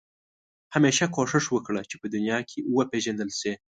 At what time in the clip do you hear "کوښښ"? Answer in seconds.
1.15-1.45